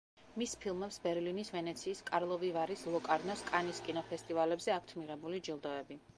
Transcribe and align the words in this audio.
მის 0.41 0.53
ფილმებს 0.61 0.95
ბერლინის, 1.03 1.51
ვენეციის, 1.55 2.01
კარლოვი 2.07 2.51
ვარის, 2.57 2.87
ლოკარნოს, 2.95 3.45
კანის 3.51 3.85
კინოფესტივალებზე 3.91 4.77
აქვთ 4.79 4.99
მიღებული 5.03 5.45
ჯილდოები. 5.51 6.05